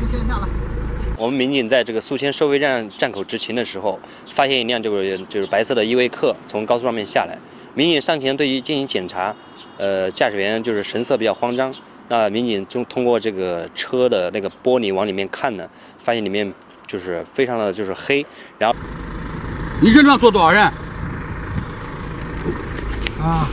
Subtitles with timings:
[0.00, 0.48] 你先下来。
[1.16, 4.00] 我们民警在这个宿迁收费站站口执勤的时候，
[4.32, 7.36] 发现一辆就是就是白色的依维柯从高速上面下来，
[7.74, 9.34] 民警上前对于进行检查，
[9.76, 11.74] 呃，驾驶员就是神色比较慌张。
[12.08, 15.68] 那民警就通过这个车的那个玻璃往里面看呢，
[16.02, 16.52] 发现里面
[16.86, 18.24] 就是非常的就是黑，
[18.58, 18.76] 然后
[19.82, 20.62] 你身上坐多少人？
[23.20, 23.46] 啊，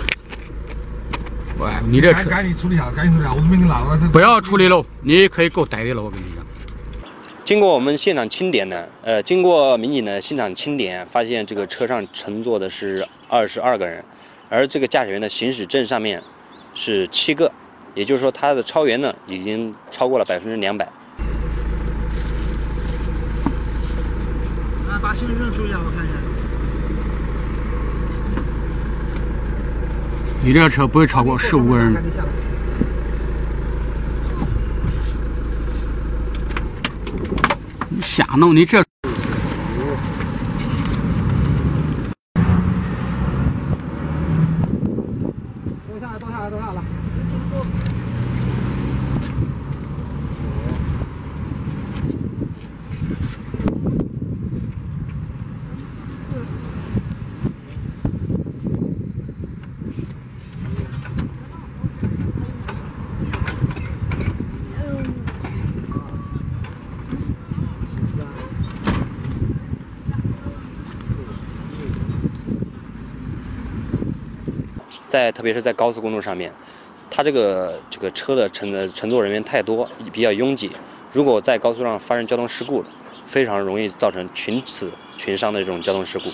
[1.59, 4.07] 喂，你这车赶赶紧处理一下，赶紧处理一下，我准备给拉过来。
[4.09, 6.45] 不要处理了，你可以够逮的了，我跟你讲。
[7.43, 14.03] 经过我们现场清点呢，呃，经过民警的现场清点，发现这个车上乘坐的是二十二个人，
[14.49, 16.21] 而这个驾驶员的行驶证上面
[16.75, 17.51] 是七个，
[17.95, 20.85] 也就是说他的超员呢已经超过了百分之两百。
[24.89, 26.36] 来，把行驶证出一下，我看一下。
[30.47, 31.93] 你这车不会超过十五个人。
[31.93, 32.01] 的。
[37.89, 38.81] 你瞎弄，你这
[75.07, 76.51] 在特别是在高速公路上面，
[77.09, 80.71] 它这个这个车的乘的乘坐人员太多，比较拥挤。
[81.11, 82.83] 如果在高速上发生交通事故，
[83.25, 86.29] 非常容易造成群死群伤的这种交通事故。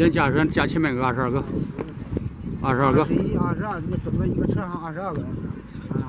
[0.00, 1.44] 连驾驶员加前面个二十二个，
[2.62, 3.06] 二十二个。
[3.10, 5.28] 一、二十二，你整个一个车上二十二个人
[5.90, 6.08] 啊！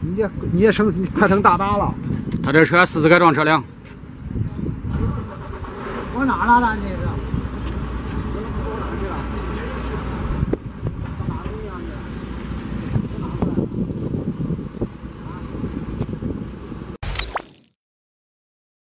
[0.00, 1.92] 你这你这成你快成大巴了。
[2.42, 3.62] 他这车四次改装车辆。
[6.14, 6.76] 往哪拉的？
[6.80, 7.33] 你这是？